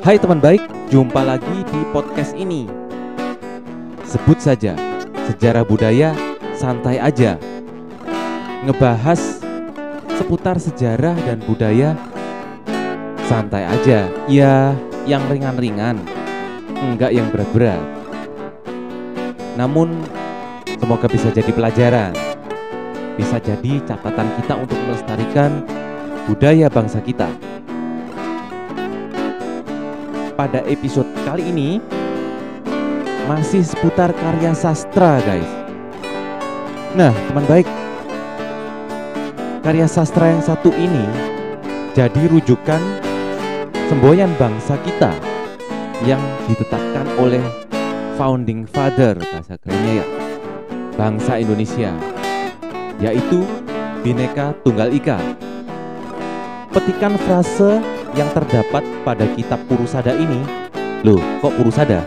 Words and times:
Hai 0.00 0.16
teman 0.16 0.40
baik, 0.40 0.64
jumpa 0.88 1.20
lagi 1.20 1.60
di 1.60 1.80
podcast 1.92 2.32
ini. 2.32 2.64
Sebut 4.00 4.40
saja 4.40 4.72
sejarah 5.28 5.60
budaya 5.60 6.16
santai 6.56 6.96
aja. 6.96 7.36
Ngebahas 8.64 9.44
seputar 10.16 10.56
sejarah 10.56 11.12
dan 11.20 11.44
budaya 11.44 12.00
santai 13.28 13.68
aja. 13.68 14.08
Ya, 14.24 14.72
yang 15.04 15.20
ringan-ringan, 15.28 16.00
enggak 16.80 17.12
yang 17.12 17.28
berat-berat. 17.28 17.84
Namun 19.60 20.00
semoga 20.80 21.12
bisa 21.12 21.28
jadi 21.28 21.52
pelajaran. 21.52 22.16
Bisa 23.20 23.36
jadi 23.36 23.84
catatan 23.84 24.32
kita 24.40 24.64
untuk 24.64 24.80
melestarikan 24.80 25.60
budaya 26.24 26.72
bangsa 26.72 27.04
kita 27.04 27.49
pada 30.40 30.64
episode 30.64 31.04
kali 31.28 31.52
ini 31.52 31.84
masih 33.28 33.60
seputar 33.60 34.08
karya 34.16 34.56
sastra 34.56 35.20
guys. 35.20 35.44
Nah 36.96 37.12
teman 37.28 37.44
baik 37.44 37.68
Karya 39.60 39.84
sastra 39.84 40.32
yang 40.32 40.40
satu 40.40 40.72
ini 40.72 41.04
jadi 41.92 42.24
rujukan 42.32 42.80
semboyan 43.92 44.32
bangsa 44.40 44.80
kita 44.80 45.12
yang 46.08 46.24
ditetapkan 46.48 47.04
oleh 47.20 47.44
founding 48.16 48.64
father 48.64 49.20
bahasa 49.20 49.60
kerennya 49.60 50.00
ya 50.00 50.06
bangsa 50.96 51.36
Indonesia 51.36 51.92
yaitu 52.96 53.44
Bhinneka 54.00 54.56
Tunggal 54.64 54.88
Ika. 54.96 55.20
Petikan 56.72 57.20
frase 57.28 57.99
yang 58.14 58.30
terdapat 58.34 58.82
pada 59.06 59.24
kitab 59.38 59.60
Purusada 59.70 60.14
ini 60.14 60.42
Loh, 61.00 61.20
kok 61.40 61.54
Purusada? 61.56 62.04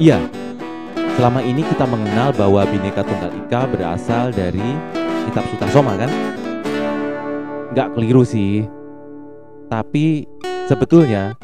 Iya, 0.00 0.16
selama 1.18 1.44
ini 1.44 1.60
kita 1.60 1.84
mengenal 1.84 2.32
bahwa 2.32 2.64
Bhinneka 2.64 3.04
Tunggal 3.04 3.30
Ika 3.44 3.68
berasal 3.68 4.32
dari 4.32 4.64
kitab 5.28 5.44
Sutasoma 5.52 5.98
kan? 6.00 6.10
Nggak 7.72 7.88
keliru 7.96 8.24
sih 8.24 8.64
Tapi 9.68 10.24
sebetulnya 10.68 11.36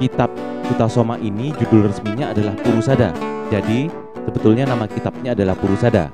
kitab 0.00 0.32
Sutasoma 0.68 1.16
ini 1.20 1.52
judul 1.56 1.88
resminya 1.88 2.32
adalah 2.32 2.56
Purusada 2.60 3.12
Jadi 3.48 3.88
sebetulnya 4.24 4.68
nama 4.68 4.84
kitabnya 4.84 5.32
adalah 5.32 5.56
Purusada 5.56 6.12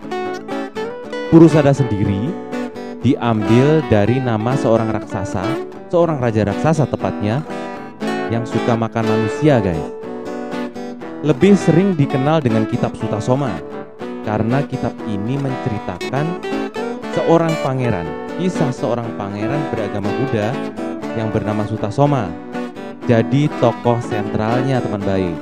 Purusada 1.30 1.74
sendiri 1.74 2.30
diambil 3.04 3.84
dari 3.92 4.16
nama 4.16 4.56
seorang 4.56 4.88
raksasa 4.88 5.73
seorang 5.94 6.18
raja 6.18 6.42
raksasa 6.42 6.90
tepatnya 6.90 7.46
yang 8.26 8.42
suka 8.42 8.74
makan 8.74 9.06
manusia 9.06 9.62
guys. 9.62 9.78
Lebih 11.22 11.54
sering 11.54 11.94
dikenal 11.94 12.42
dengan 12.42 12.66
kitab 12.66 12.98
Sutasoma 12.98 13.54
karena 14.26 14.66
kitab 14.66 14.90
ini 15.06 15.38
menceritakan 15.38 16.42
seorang 17.14 17.54
pangeran, 17.62 18.10
kisah 18.42 18.74
seorang 18.74 19.06
pangeran 19.14 19.62
beragama 19.70 20.10
Buddha 20.18 20.50
yang 21.14 21.30
bernama 21.30 21.62
Sutasoma. 21.62 22.26
Jadi 23.06 23.46
tokoh 23.62 24.02
sentralnya 24.02 24.82
teman 24.82 24.98
baik. 24.98 25.38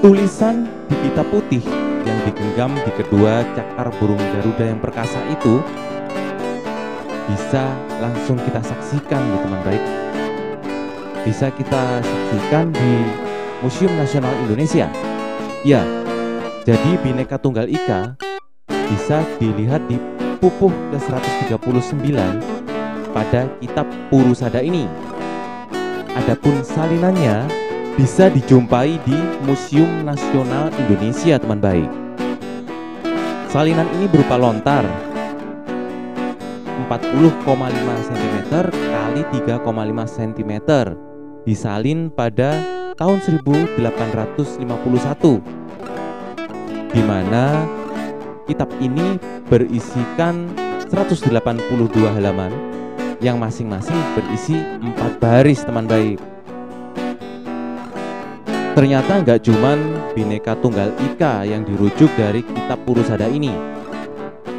Tulisan 0.00 0.72
di 0.88 0.96
kitab 1.04 1.28
putih 1.28 1.60
yang 2.08 2.16
digenggam 2.24 2.72
di 2.80 2.90
kedua 2.96 3.44
cakar 3.52 3.92
burung 4.00 4.24
Garuda 4.32 4.72
yang 4.72 4.80
perkasa 4.80 5.20
itu 5.28 5.60
bisa 7.30 7.62
langsung 8.02 8.36
kita 8.42 8.58
saksikan 8.58 9.22
ya 9.22 9.38
teman 9.38 9.60
baik. 9.62 9.84
Bisa 11.22 11.46
kita 11.54 12.02
saksikan 12.02 12.74
di 12.74 12.92
Museum 13.62 13.92
Nasional 13.94 14.34
Indonesia. 14.42 14.90
Ya 15.62 15.84
jadi 16.66 16.90
Bhinneka 17.00 17.38
Tunggal 17.38 17.70
Ika 17.70 18.18
bisa 18.90 19.22
dilihat 19.38 19.80
di 19.86 19.96
pupuh 20.42 20.72
ke-139 20.90 22.16
pada 23.14 23.46
kitab 23.62 23.86
Purusada 24.08 24.60
ini. 24.64 24.88
Adapun 26.10 26.60
salinannya 26.66 27.46
bisa 27.94 28.32
dijumpai 28.32 28.98
di 29.04 29.18
Museum 29.46 29.88
Nasional 30.02 30.72
Indonesia 30.80 31.38
teman 31.38 31.60
baik. 31.62 31.90
Salinan 33.50 33.88
ini 33.98 34.06
berupa 34.06 34.38
lontar 34.38 35.09
40,5 36.90 37.46
cm 38.10 38.36
kali 38.74 39.22
3,5 39.46 39.62
cm 40.10 40.52
disalin 41.46 42.10
pada 42.10 42.58
tahun 42.98 43.22
1851 43.22 43.78
di 46.90 47.02
mana 47.06 47.62
kitab 48.50 48.66
ini 48.82 49.22
berisikan 49.46 50.50
182 50.90 51.30
halaman 52.10 52.50
yang 53.22 53.38
masing-masing 53.38 53.94
berisi 54.18 54.58
empat 54.82 55.22
baris 55.22 55.62
teman 55.62 55.86
baik. 55.86 56.18
Ternyata 58.74 59.22
nggak 59.22 59.46
cuman 59.46 59.78
Bhinneka 60.18 60.58
Tunggal 60.58 60.90
Ika 60.98 61.46
yang 61.46 61.62
dirujuk 61.62 62.10
dari 62.18 62.42
kitab 62.42 62.82
Purusada 62.82 63.30
ini. 63.30 63.54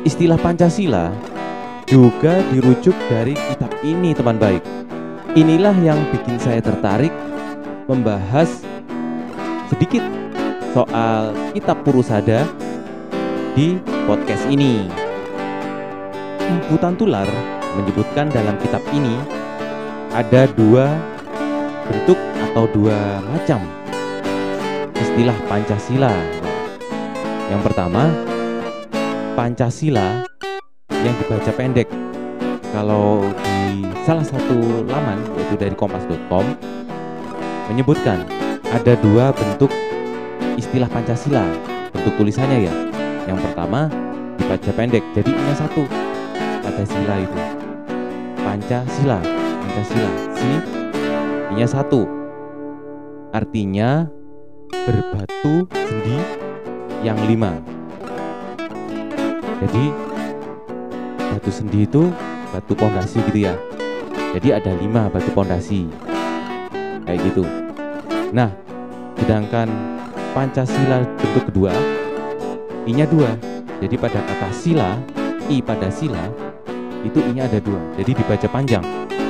Istilah 0.08 0.40
Pancasila 0.40 1.12
juga 1.88 2.42
dirujuk 2.52 2.94
dari 3.10 3.34
kitab 3.34 3.72
ini 3.82 4.14
teman 4.14 4.38
baik. 4.38 4.64
Inilah 5.34 5.76
yang 5.80 6.00
bikin 6.12 6.36
saya 6.38 6.60
tertarik 6.60 7.14
membahas 7.88 8.62
sedikit 9.72 10.04
soal 10.76 11.32
kitab 11.56 11.80
Purusada 11.88 12.44
di 13.56 13.80
podcast 14.08 14.44
ini. 14.52 14.88
Empu 16.52 16.76
Tantular 16.80 17.28
menyebutkan 17.80 18.28
dalam 18.28 18.60
kitab 18.60 18.84
ini 18.92 19.16
ada 20.12 20.52
dua 20.52 20.92
bentuk 21.88 22.20
atau 22.52 22.68
dua 22.76 23.24
macam 23.32 23.64
istilah 25.00 25.36
Pancasila. 25.48 26.12
Yang 27.52 27.62
pertama, 27.68 28.12
Pancasila 29.36 30.28
yang 31.02 31.16
dibaca 31.18 31.52
pendek. 31.54 31.88
Kalau 32.72 33.28
di 33.44 33.84
salah 34.08 34.24
satu 34.24 34.88
laman 34.88 35.20
yaitu 35.36 35.56
dari 35.60 35.76
kompas.com 35.76 36.46
menyebutkan 37.68 38.24
ada 38.72 38.96
dua 39.04 39.36
bentuk 39.36 39.70
istilah 40.56 40.88
Pancasila 40.88 41.44
bentuk 41.92 42.14
tulisannya 42.18 42.70
ya. 42.70 42.74
Yang 43.30 43.40
pertama 43.46 43.92
dibaca 44.40 44.72
pendek, 44.74 45.04
jadi 45.14 45.30
ini 45.30 45.54
satu 45.54 45.84
pada 46.66 46.84
sila 46.88 47.16
itu. 47.22 47.40
Pancasila, 48.42 49.20
Pancasila, 49.62 50.12
si 50.34 50.50
ini 51.54 51.64
satu. 51.68 52.02
Artinya 53.32 54.10
berbatu 54.72 55.70
sendi 55.72 56.18
yang 57.06 57.20
lima. 57.30 57.54
Jadi 59.62 60.11
batu 61.32 61.50
sendi 61.50 61.88
itu 61.88 62.12
batu 62.52 62.76
pondasi 62.76 63.24
gitu 63.32 63.48
ya. 63.48 63.56
Jadi 64.36 64.48
ada 64.52 64.72
lima 64.76 65.08
batu 65.08 65.32
pondasi. 65.32 65.88
Kayak 67.08 67.20
gitu. 67.32 67.44
Nah 68.36 68.52
sedangkan 69.16 69.68
Pancasila 70.32 71.04
bentuk 71.20 71.44
kedua 71.52 71.76
I 72.88 72.92
nya 72.96 73.06
dua. 73.06 73.30
Jadi 73.82 73.96
pada 74.00 74.20
kata 74.22 74.50
sila 74.56 74.98
I 75.52 75.60
pada 75.60 75.92
sila 75.92 76.32
itu 77.04 77.20
I 77.20 77.32
nya 77.36 77.44
ada 77.48 77.60
dua. 77.60 77.80
Jadi 78.00 78.12
dibaca 78.16 78.48
panjang. 78.48 78.86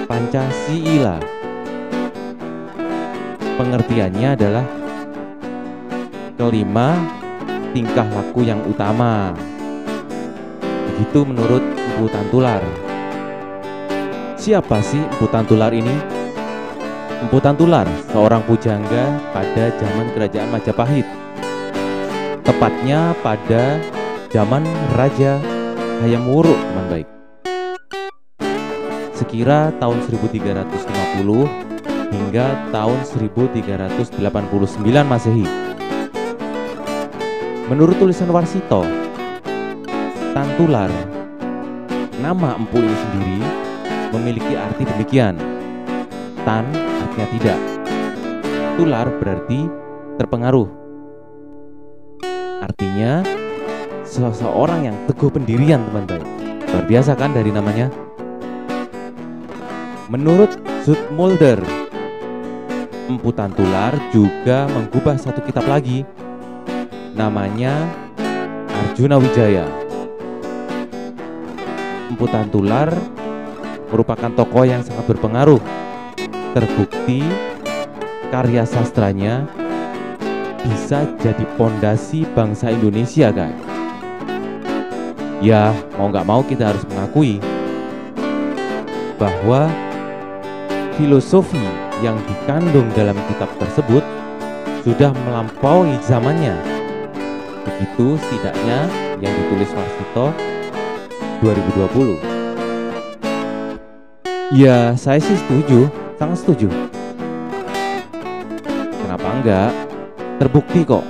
Pancasila. 0.05 1.17
Pengertiannya 3.57 4.29
adalah 4.33 4.65
kelima 6.39 6.97
tingkah 7.75 8.07
laku 8.09 8.41
yang 8.41 8.59
utama. 8.65 9.35
Begitu 10.89 11.19
menurut 11.25 11.63
Empu 12.01 12.17
Tantular. 12.17 12.65
Siapa 14.33 14.81
sih 14.81 14.97
Empu 14.97 15.29
Tantular 15.29 15.69
ini? 15.69 15.93
Empu 17.21 17.37
Tantular, 17.37 17.85
seorang 18.09 18.41
pujangga 18.49 19.21
pada 19.29 19.69
zaman 19.77 20.09
kerajaan 20.09 20.49
Majapahit. 20.49 21.05
Tepatnya 22.41 23.13
pada 23.21 23.77
zaman 24.33 24.65
Raja 24.97 25.37
Hayam 26.01 26.25
Wuruk, 26.25 26.57
teman 26.57 26.85
baik. 26.89 27.07
Sekira 29.13 29.69
tahun 29.77 30.01
1350 30.01 31.45
hingga 32.09 32.65
tahun 32.73 32.97
1389 33.13 34.09
Masehi. 35.05 35.45
Menurut 37.69 37.93
tulisan 38.01 38.33
Warsito, 38.33 38.89
Tantular 40.33 41.20
Nama 42.21 42.53
empu 42.53 42.77
ini 42.77 42.93
sendiri 42.93 43.39
memiliki 44.13 44.53
arti 44.53 44.85
demikian. 44.85 45.41
Tan 46.45 46.69
artinya 46.69 47.27
tidak, 47.33 47.59
tular 48.77 49.09
berarti 49.17 49.65
terpengaruh. 50.21 50.69
Artinya 52.61 53.25
seseorang 54.05 54.85
yang 54.85 54.97
teguh 55.09 55.33
pendirian 55.33 55.81
teman 55.89 56.05
baik. 56.05 56.29
Luar 56.69 56.85
biasa 56.85 57.17
kan 57.17 57.33
dari 57.33 57.49
namanya? 57.49 57.89
Menurut 60.13 60.61
Zoetmulder, 60.85 61.57
emputan 63.09 63.49
tular 63.57 63.97
juga 64.13 64.69
menggubah 64.69 65.17
satu 65.17 65.41
kitab 65.41 65.65
lagi 65.65 66.05
namanya 67.17 67.89
Arjuna 68.69 69.17
Wijaya. 69.17 69.80
Emputan 72.21 72.53
tular 72.53 72.93
merupakan 73.89 74.29
tokoh 74.37 74.61
yang 74.61 74.85
sangat 74.85 75.09
berpengaruh. 75.09 75.57
Terbukti 76.53 77.25
karya 78.29 78.61
sastranya 78.61 79.49
bisa 80.61 81.09
jadi 81.17 81.41
pondasi 81.57 82.29
bangsa 82.37 82.69
Indonesia, 82.69 83.33
guys. 83.33 83.57
Ya, 85.41 85.73
mau 85.97 86.13
nggak 86.13 86.29
mau 86.29 86.45
kita 86.45 86.69
harus 86.69 86.85
mengakui 86.93 87.41
bahwa 89.17 89.65
filosofi 91.01 91.65
yang 92.05 92.21
dikandung 92.29 92.85
dalam 92.93 93.17
kitab 93.33 93.49
tersebut 93.57 94.05
sudah 94.85 95.09
melampaui 95.25 95.97
zamannya. 96.05 96.53
Begitu 97.65 98.13
setidaknya 98.21 98.85
yang 99.17 99.33
ditulis 99.33 99.73
Warsito 99.73 100.29
2020. 101.41 102.21
Ya, 104.53 104.93
saya 104.93 105.17
sih 105.17 105.33
setuju, 105.33 105.89
sangat 106.21 106.37
setuju. 106.45 106.69
Kenapa 109.01 109.27
enggak? 109.41 109.73
Terbukti 110.37 110.85
kok. 110.85 111.01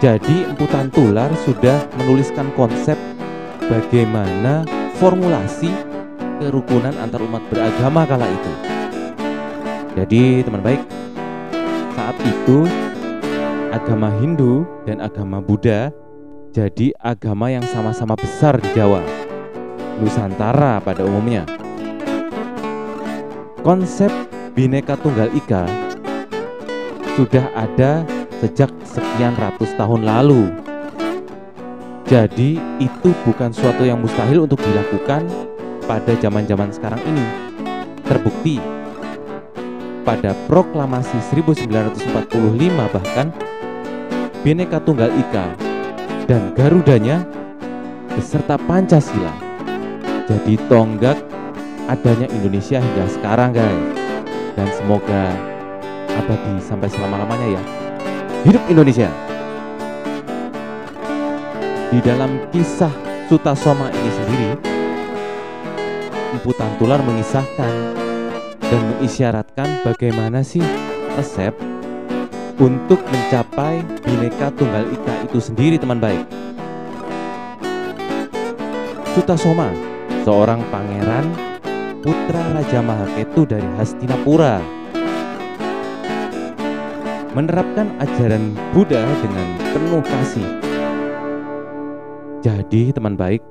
Jadi 0.00 0.44
emputan 0.48 0.92
tular 0.92 1.32
sudah 1.44 1.80
menuliskan 2.00 2.52
konsep 2.56 2.96
bagaimana 3.68 4.64
formulasi 4.96 5.68
kerukunan 6.40 6.96
antar 7.00 7.20
umat 7.24 7.44
beragama 7.52 8.08
kala 8.08 8.28
itu. 8.28 8.52
Jadi 9.96 10.40
teman 10.44 10.64
baik, 10.64 10.80
saat 11.92 12.16
itu 12.24 12.64
agama 13.72 14.08
Hindu 14.20 14.64
dan 14.88 15.04
agama 15.04 15.44
Buddha 15.44 15.92
jadi 16.50 16.90
agama 16.98 17.46
yang 17.46 17.62
sama-sama 17.62 18.18
besar 18.18 18.58
di 18.58 18.66
Jawa, 18.74 18.98
Nusantara 20.00 20.80
pada 20.80 21.04
umumnya. 21.04 21.44
Konsep 23.60 24.08
Bhinneka 24.56 24.96
Tunggal 24.96 25.28
Ika 25.36 25.68
sudah 27.20 27.52
ada 27.52 28.08
sejak 28.40 28.72
sekian 28.88 29.36
ratus 29.36 29.76
tahun 29.76 30.08
lalu. 30.08 30.48
Jadi 32.08 32.56
itu 32.80 33.12
bukan 33.28 33.52
suatu 33.52 33.84
yang 33.84 34.00
mustahil 34.00 34.48
untuk 34.48 34.58
dilakukan 34.64 35.28
pada 35.84 36.12
zaman-zaman 36.16 36.72
sekarang 36.72 37.04
ini. 37.04 37.26
Terbukti 38.08 38.58
pada 40.02 40.32
proklamasi 40.48 41.20
1945 41.30 42.32
bahkan 42.96 43.28
Bhinneka 44.40 44.80
Tunggal 44.80 45.12
Ika 45.12 45.46
dan 46.24 46.56
Garudanya 46.56 47.22
beserta 48.16 48.56
Pancasila 48.56 49.49
jadi 50.30 50.54
tonggak 50.70 51.18
adanya 51.90 52.30
Indonesia 52.30 52.78
hingga 52.78 53.04
sekarang 53.10 53.50
guys. 53.50 53.82
Dan 54.54 54.70
semoga 54.78 55.34
abadi 56.14 56.54
sampai 56.62 56.86
selama-lamanya 56.86 57.58
ya. 57.58 57.62
Hidup 58.46 58.62
Indonesia. 58.70 59.10
Di 61.90 61.98
dalam 62.06 62.38
kisah 62.54 62.94
Sutasoma 63.26 63.90
ini 63.90 64.10
sendiri 64.14 64.50
Emputan 66.38 66.70
Tular 66.78 67.02
mengisahkan 67.02 67.74
dan 68.62 68.82
mengisyaratkan 68.94 69.82
bagaimana 69.82 70.46
sih 70.46 70.62
resep 71.18 71.50
untuk 72.62 73.02
mencapai 73.02 73.82
Bhinneka 74.06 74.54
Tunggal 74.54 74.86
Ika 74.94 75.14
itu 75.26 75.42
sendiri 75.42 75.82
teman 75.82 75.98
baik. 75.98 76.22
Sutasoma 79.18 79.89
seorang 80.22 80.60
pangeran 80.68 81.26
putra 82.00 82.42
Raja 82.56 82.80
Mahaketu 82.80 83.44
dari 83.44 83.68
Hastinapura 83.76 84.60
menerapkan 87.36 87.92
ajaran 88.02 88.56
Buddha 88.74 89.04
dengan 89.22 89.46
penuh 89.70 90.02
kasih 90.02 90.70
jadi 92.40 92.88
teman 92.96 93.20
baik, 93.20 93.44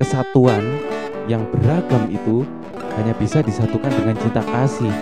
kesatuan 0.00 0.64
yang 1.28 1.44
beragam 1.52 2.08
itu 2.08 2.40
hanya 2.96 3.12
bisa 3.20 3.44
disatukan 3.44 3.92
dengan 3.92 4.16
cinta 4.16 4.40
kasih. 4.40 4.92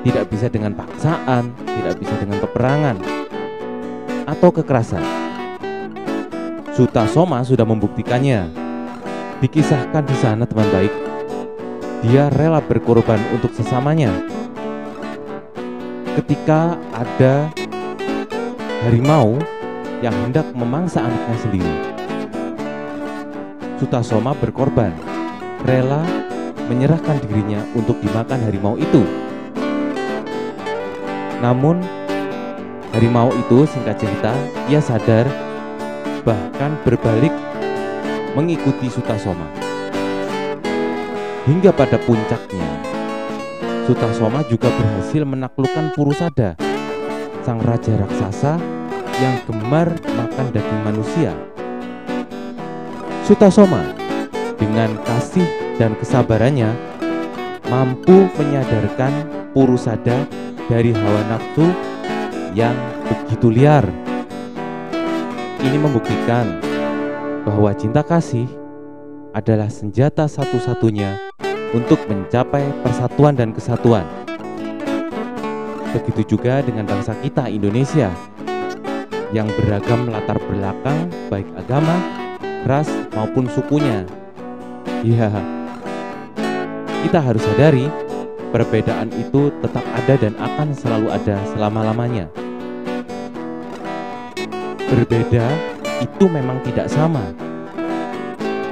Tidak 0.00 0.24
bisa 0.32 0.48
dengan 0.48 0.72
paksaan, 0.72 1.52
tidak 1.52 2.00
bisa 2.00 2.16
dengan 2.16 2.40
peperangan 2.40 2.96
atau 4.24 4.48
kekerasan. 4.48 5.04
Suta 6.72 7.04
Soma 7.04 7.44
sudah 7.44 7.68
membuktikannya. 7.68 8.59
Dikisahkan 9.40 10.04
di 10.04 10.12
sana 10.20 10.44
teman 10.44 10.68
baik, 10.68 10.92
dia 12.04 12.28
rela 12.36 12.60
berkorban 12.60 13.16
untuk 13.32 13.48
sesamanya. 13.56 14.12
Ketika 16.12 16.76
ada 16.92 17.48
harimau 18.84 19.40
yang 20.04 20.12
hendak 20.28 20.44
memangsa 20.52 21.00
anaknya 21.00 21.36
sendiri. 21.40 21.74
Sutasoma 23.80 24.36
berkorban, 24.36 24.92
rela 25.64 26.04
menyerahkan 26.68 27.24
dirinya 27.24 27.64
untuk 27.72 27.96
dimakan 28.04 28.44
harimau 28.44 28.76
itu. 28.76 29.00
Namun, 31.40 31.80
harimau 32.92 33.32
itu 33.32 33.64
singkat 33.64 33.96
cerita, 33.96 34.36
ia 34.68 34.84
sadar 34.84 35.24
bahkan 36.28 36.76
berbalik 36.84 37.32
mengikuti 38.34 38.86
Sutasoma. 38.86 39.46
Hingga 41.48 41.74
pada 41.74 41.98
puncaknya, 41.98 42.68
Sutasoma 43.88 44.46
juga 44.46 44.70
berhasil 44.70 45.26
menaklukkan 45.26 45.96
Purusada, 45.98 46.54
sang 47.42 47.58
raja 47.64 47.96
raksasa 47.98 48.60
yang 49.18 49.34
gemar 49.48 49.90
makan 50.14 50.46
daging 50.54 50.82
manusia. 50.86 51.32
Sutasoma 53.26 53.82
dengan 54.60 54.94
kasih 55.02 55.46
dan 55.80 55.96
kesabarannya 55.98 56.70
mampu 57.66 58.28
menyadarkan 58.38 59.12
Purusada 59.50 60.28
dari 60.70 60.94
hawa 60.94 61.22
nafsu 61.34 61.66
yang 62.54 62.76
begitu 63.10 63.50
liar. 63.50 63.86
Ini 65.60 65.76
membuktikan 65.76 66.69
bahwa 67.44 67.72
cinta 67.72 68.04
kasih 68.04 68.46
adalah 69.32 69.70
senjata 69.70 70.26
satu-satunya 70.26 71.16
untuk 71.72 72.02
mencapai 72.10 72.66
persatuan 72.82 73.38
dan 73.38 73.54
kesatuan. 73.54 74.04
Begitu 75.90 76.36
juga 76.36 76.62
dengan 76.62 76.86
bangsa 76.86 77.14
kita 77.18 77.50
Indonesia 77.50 78.10
yang 79.30 79.46
beragam 79.54 80.10
latar 80.10 80.38
belakang 80.50 81.10
baik 81.30 81.46
agama, 81.54 81.96
ras 82.66 82.90
maupun 83.14 83.46
sukunya. 83.50 84.02
Ya, 85.06 85.32
kita 87.06 87.18
harus 87.22 87.40
sadari 87.40 87.88
perbedaan 88.52 89.08
itu 89.16 89.48
tetap 89.62 89.82
ada 89.96 90.14
dan 90.18 90.34
akan 90.36 90.74
selalu 90.74 91.08
ada 91.08 91.38
selama-lamanya. 91.54 92.26
Berbeda 94.90 95.69
itu 96.00 96.24
memang 96.26 96.58
tidak 96.64 96.88
sama, 96.88 97.20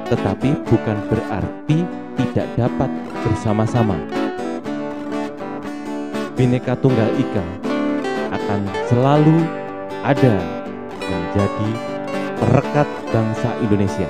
tetapi 0.09 0.57
bukan 0.65 0.97
berarti 1.13 1.85
tidak 2.17 2.49
dapat 2.57 2.91
bersama-sama. 3.25 3.97
Bineka 6.35 6.79
Tunggal 6.81 7.11
Ika 7.19 7.47
akan 8.33 8.61
selalu 8.89 9.39
ada 10.07 10.37
menjadi 11.03 11.71
perekat 12.39 12.89
bangsa 13.13 13.51
Indonesia. 13.61 14.09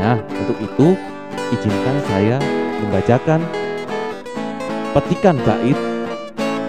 Nah, 0.00 0.20
untuk 0.44 0.56
itu 0.62 0.94
izinkan 1.52 1.96
saya 2.06 2.36
membacakan 2.84 3.40
petikan 4.94 5.36
bait 5.44 5.78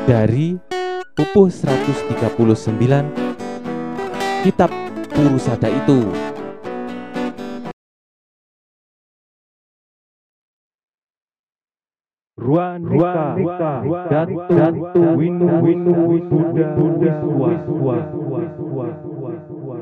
dari 0.09 0.57
Pupuh 1.17 1.49
139 1.49 3.26
Kitab 4.47 4.71
Purusada 5.11 5.67
itu 5.67 6.07
Ruanika, 12.39 13.35
Datu, 14.07 14.39
Datu, 14.47 15.03
Winu, 15.19 15.51
Winu, 15.59 15.93
Wisuda, 16.15 16.79
Wiswa, 16.79 17.97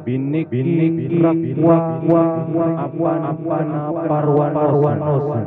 Binik, 0.02 0.50
Binik, 0.50 1.14
Rakwa, 1.22 1.78
Apan, 2.90 3.20
Apan, 3.22 3.68
Parwan, 4.10 4.52
Parwanosan, 4.54 5.46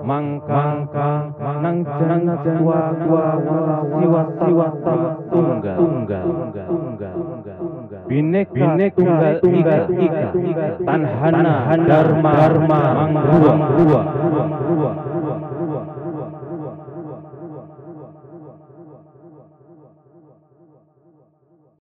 Mangka, 0.00 0.64
Nang, 1.60 1.78
Nang, 1.84 2.26
Tua, 2.40 2.80
Siwa, 2.96 4.22
Siwa, 4.32 4.68
Tunggal, 5.28 5.76
Tunggal, 5.76 6.24
Tunggal, 6.24 6.68
Binek, 8.08 8.48
Binek, 8.56 8.92
Tunggal, 8.96 9.36
Ika, 9.44 9.76
Ika, 9.92 10.24
Tanhana, 10.80 11.54
Dharma, 11.84 12.30
Dharma, 12.32 12.80
Mangrua, 13.12 13.52
Rua, 13.76 14.00
Rua, 14.64 14.90